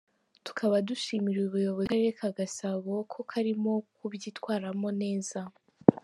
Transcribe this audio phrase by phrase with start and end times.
[0.45, 5.39] tukaba dushimira ubuyobozi bw’Akarere ka Gasabo ko karimo kubyitwaramo neza.